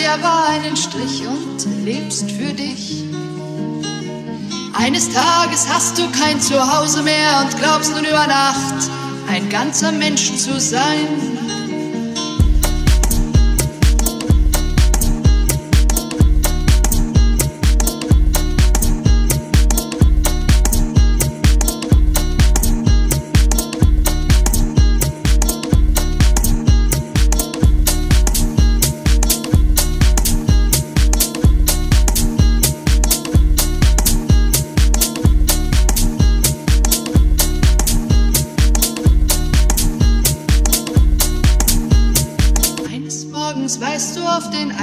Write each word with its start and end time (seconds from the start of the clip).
bisher 0.00 0.22
war, 0.22 0.48
einen 0.48 0.76
Strich 0.76 1.24
und 1.26 1.84
lebst 1.84 2.30
für 2.30 2.54
dich. 2.54 3.04
Eines 4.72 5.10
Tages 5.10 5.66
hast 5.68 5.98
du 5.98 6.10
kein 6.12 6.40
Zuhause 6.40 7.02
mehr 7.02 7.44
und 7.44 7.54
glaubst 7.58 7.94
nun 7.94 8.04
über 8.04 8.26
Nacht 8.26 8.90
ein 9.28 9.48
ganzer 9.50 9.92
Mensch 9.92 10.34
zu 10.36 10.58
sein. 10.58 11.29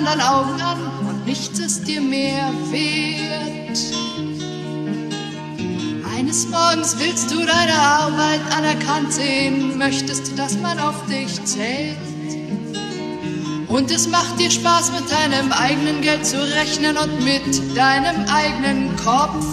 Anderen 0.00 0.20
Augen 0.22 0.60
an 0.62 0.78
und 1.08 1.26
nichts 1.26 1.58
ist 1.58 1.86
dir 1.86 2.00
mehr 2.00 2.50
wert. 2.70 3.78
Eines 6.16 6.48
Morgens 6.48 6.96
willst 6.98 7.30
du 7.30 7.44
deine 7.44 7.74
Arbeit 7.74 8.40
anerkannt 8.56 9.12
sehen, 9.12 9.76
möchtest, 9.76 10.38
dass 10.38 10.56
man 10.56 10.78
auf 10.78 10.94
dich 11.06 11.44
zählt. 11.44 11.98
Und 13.68 13.90
es 13.90 14.08
macht 14.08 14.40
dir 14.40 14.50
Spaß, 14.50 14.90
mit 14.92 15.12
deinem 15.12 15.52
eigenen 15.52 16.00
Geld 16.00 16.24
zu 16.24 16.38
rechnen 16.54 16.96
und 16.96 17.22
mit 17.22 17.76
deinem 17.76 18.24
eigenen 18.30 18.96
Kopf. 18.96 19.44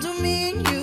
to 0.00 0.14
mean 0.14 0.64
you. 0.64 0.79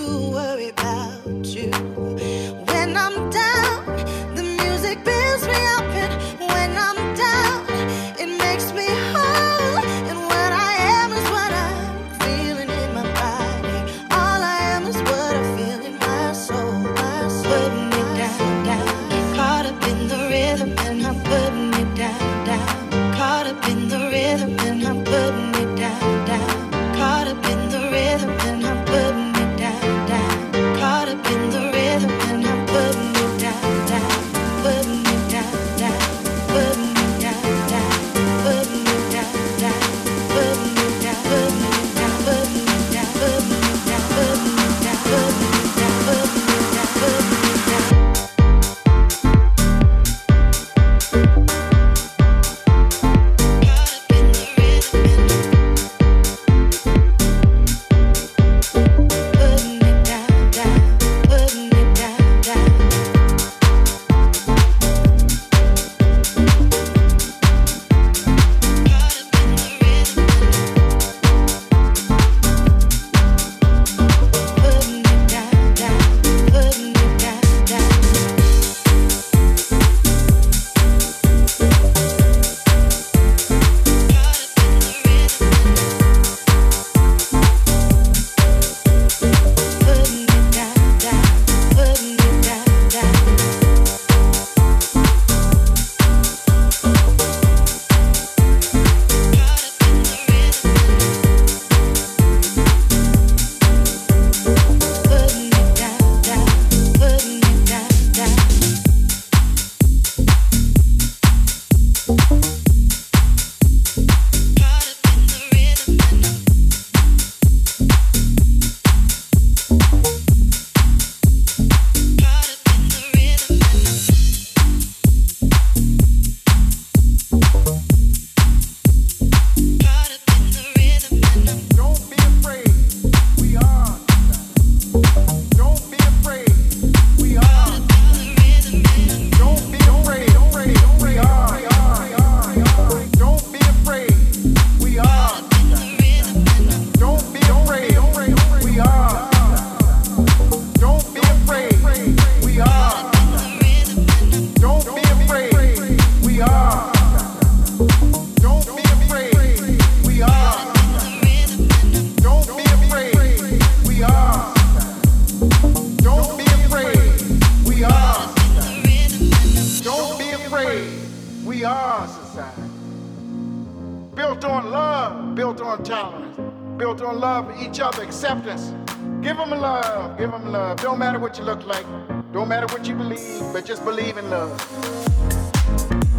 Acceptance. 178.18 178.74
Give 179.22 179.38
them 179.38 179.52
love, 179.52 180.18
give 180.18 180.32
them 180.32 180.52
love. 180.52 180.78
Don't 180.78 180.98
matter 180.98 181.20
what 181.20 181.38
you 181.38 181.44
look 181.44 181.64
like, 181.68 181.86
don't 182.34 182.48
matter 182.50 182.66
what 182.74 182.88
you 182.88 182.96
believe, 182.96 183.44
but 183.54 183.64
just 183.64 183.86
believe 183.86 184.18
in 184.18 184.28
love. 184.32 184.52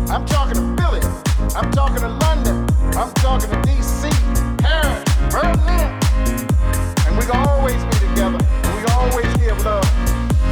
I'm 0.08 0.24
talking 0.24 0.54
to 0.54 0.76
Philly. 0.80 1.00
I'm 1.56 1.72
talking 1.72 1.98
to 1.98 2.08
London. 2.08 2.68
I'm 2.96 3.12
talking 3.14 3.50
to 3.50 3.56
DC, 3.66 4.12
Paris, 4.58 5.02
Berlin. 5.32 5.90
And 7.04 7.18
we 7.18 7.24
can 7.26 7.48
always 7.48 7.82
be 7.86 8.06
together. 8.06 8.38
And 8.46 8.74
we 8.76 8.84
always 8.92 9.36
give 9.38 9.58
love. 9.64 9.84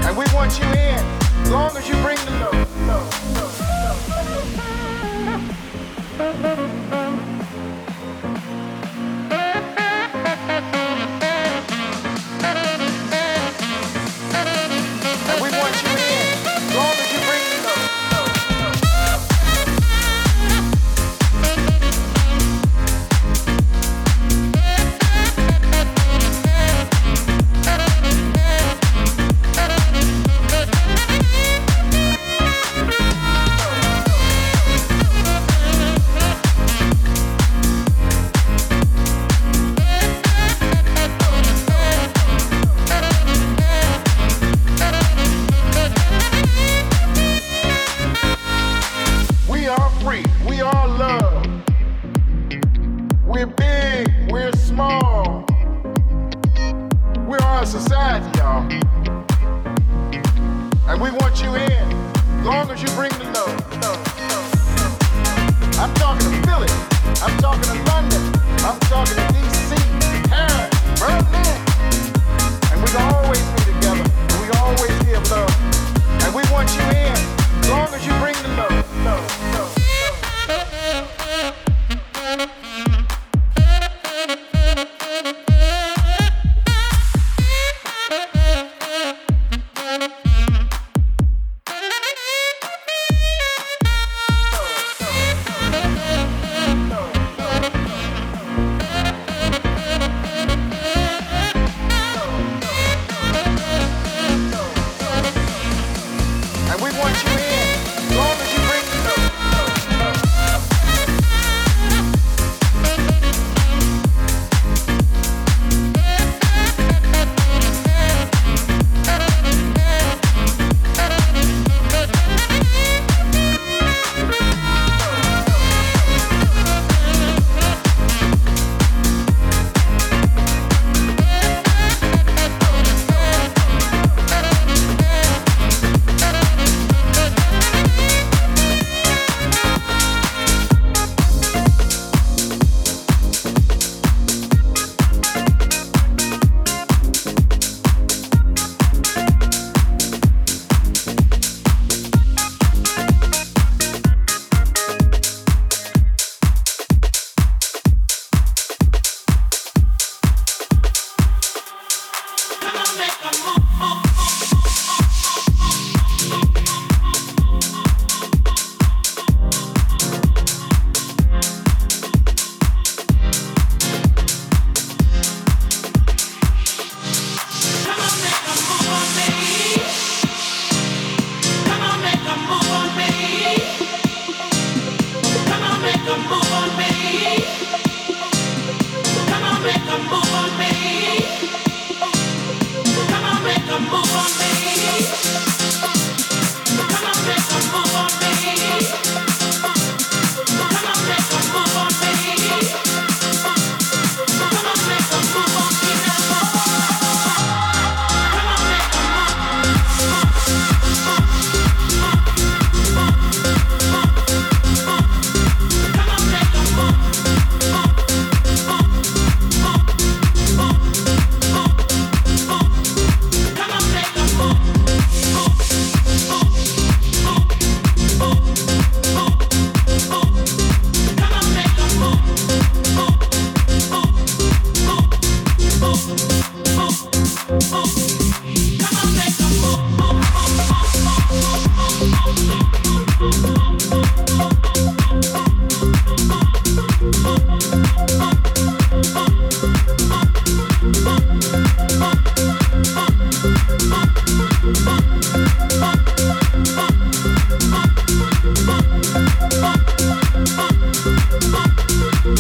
And 0.05 0.19
we 0.19 0.25
want 0.35 0.59
you 0.59 0.67
in. 0.67 0.99
As 1.45 1.51
long 1.53 1.77
as 1.77 1.89
you 1.89 1.95
bring 2.03 2.19
the 2.25 2.33
love. 2.43 2.59
love, 2.89 3.07
love, 3.37 3.55
love. 6.83 7.03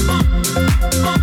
Bye. 0.06 1.15